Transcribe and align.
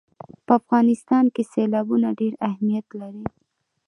په 0.45 0.51
افغانستان 0.61 1.25
کې 1.33 1.43
سیلابونه 1.53 2.07
ډېر 2.19 2.33
اهمیت 2.49 2.87
لري. 2.99 3.25